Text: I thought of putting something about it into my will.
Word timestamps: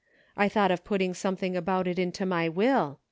I 0.35 0.49
thought 0.49 0.71
of 0.71 0.83
putting 0.83 1.13
something 1.13 1.55
about 1.55 1.87
it 1.87 1.99
into 1.99 2.25
my 2.25 2.49
will. 2.49 2.97